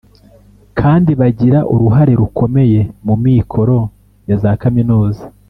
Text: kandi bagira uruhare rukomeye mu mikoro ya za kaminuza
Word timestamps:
kandi 0.79 1.11
bagira 1.19 1.59
uruhare 1.73 2.13
rukomeye 2.21 2.79
mu 3.05 3.15
mikoro 3.25 3.77
ya 4.27 4.35
za 4.41 4.51
kaminuza 4.61 5.23